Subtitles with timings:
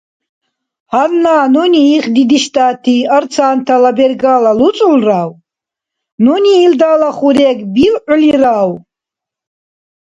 [0.91, 5.31] Гьанна нуни ихди диштӀати арцантала бергала луцӀулрав?
[6.23, 8.71] Нуни илдала хурег билгӀулирав?